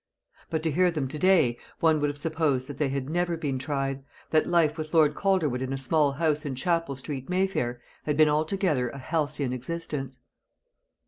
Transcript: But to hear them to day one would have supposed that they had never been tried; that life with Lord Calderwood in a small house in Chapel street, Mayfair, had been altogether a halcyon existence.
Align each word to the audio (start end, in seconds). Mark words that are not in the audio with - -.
But 0.49 0.63
to 0.63 0.71
hear 0.71 0.89
them 0.89 1.07
to 1.09 1.19
day 1.19 1.59
one 1.79 1.99
would 1.99 2.09
have 2.09 2.17
supposed 2.17 2.65
that 2.65 2.79
they 2.79 2.89
had 2.89 3.07
never 3.07 3.37
been 3.37 3.59
tried; 3.59 4.03
that 4.31 4.47
life 4.49 4.75
with 4.75 4.95
Lord 4.95 5.13
Calderwood 5.13 5.61
in 5.61 5.71
a 5.71 5.77
small 5.77 6.13
house 6.13 6.43
in 6.43 6.55
Chapel 6.55 6.95
street, 6.95 7.29
Mayfair, 7.29 7.79
had 8.05 8.17
been 8.17 8.27
altogether 8.27 8.89
a 8.89 8.97
halcyon 8.97 9.53
existence. 9.53 10.21